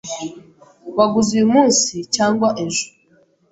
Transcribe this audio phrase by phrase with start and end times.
[0.97, 2.85] Waguze uyumunsi cyangwa ejo?